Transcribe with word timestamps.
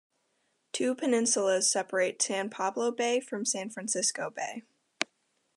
Two 0.71 0.95
peninsulas 0.95 1.65
separate 1.69 2.19
San 2.19 2.49
Pablo 2.49 2.89
Bay 2.91 3.19
from 3.19 3.45
San 3.45 3.69
Francisco 3.69 4.31
Bay. 4.31 4.63